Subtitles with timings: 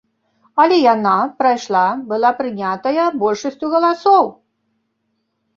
[0.61, 4.23] Але яна прайшла, была прынятая большасцю галасоў!